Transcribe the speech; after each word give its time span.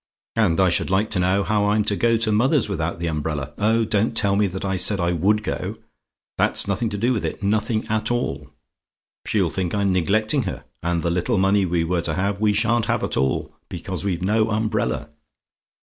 "And 0.35 0.59
I 0.59 0.69
should 0.69 0.89
like 0.89 1.11
to 1.11 1.19
know 1.19 1.43
how 1.43 1.65
I'm 1.67 1.83
to 1.83 1.95
go 1.95 2.17
to 2.17 2.31
mother's 2.31 2.67
without 2.67 2.97
the 2.97 3.05
umbrella! 3.05 3.53
Oh, 3.59 3.85
don't 3.85 4.17
tell 4.17 4.35
me 4.35 4.47
that 4.47 4.65
I 4.65 4.75
said 4.75 4.99
I 4.99 5.11
WOULD 5.11 5.43
go 5.43 5.77
that's 6.39 6.67
nothing 6.67 6.89
to 6.89 6.97
do 6.97 7.13
with 7.13 7.23
it; 7.23 7.43
nothing 7.43 7.85
at 7.87 8.09
all. 8.09 8.49
She'll 9.27 9.51
think 9.51 9.75
I'm 9.75 9.89
neglecting 9.93 10.41
her, 10.49 10.63
and 10.81 11.03
the 11.03 11.11
little 11.11 11.37
money 11.37 11.67
we 11.67 11.83
were 11.83 12.01
to 12.01 12.15
have 12.15 12.41
we 12.41 12.51
sha'n't 12.51 12.87
have 12.87 13.03
at 13.03 13.15
all 13.15 13.53
because 13.69 14.03
we've 14.03 14.23
no 14.23 14.49
umbrella. 14.49 15.09